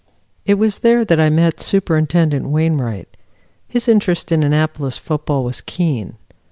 [0.47, 3.15] It was there that I met Superintendent Wainwright.
[3.67, 6.17] His interest in Annapolis football was keen.